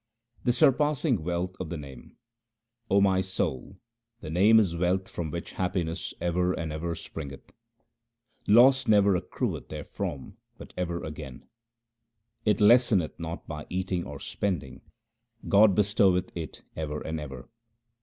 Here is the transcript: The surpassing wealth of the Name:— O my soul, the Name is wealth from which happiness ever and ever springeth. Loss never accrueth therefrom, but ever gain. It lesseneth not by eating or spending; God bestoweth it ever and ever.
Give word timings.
The 0.45 0.51
surpassing 0.51 1.23
wealth 1.23 1.55
of 1.59 1.69
the 1.69 1.77
Name:— 1.77 2.17
O 2.89 3.01
my 3.01 3.21
soul, 3.21 3.77
the 4.21 4.31
Name 4.31 4.59
is 4.59 4.75
wealth 4.75 5.07
from 5.07 5.29
which 5.29 5.51
happiness 5.51 6.11
ever 6.19 6.53
and 6.53 6.73
ever 6.73 6.95
springeth. 6.95 7.53
Loss 8.47 8.87
never 8.87 9.15
accrueth 9.15 9.67
therefrom, 9.69 10.37
but 10.57 10.73
ever 10.75 11.07
gain. 11.11 11.45
It 12.45 12.57
lesseneth 12.59 13.19
not 13.19 13.47
by 13.47 13.67
eating 13.69 14.03
or 14.05 14.19
spending; 14.19 14.81
God 15.47 15.75
bestoweth 15.75 16.31
it 16.35 16.63
ever 16.75 16.99
and 17.01 17.19
ever. 17.19 17.47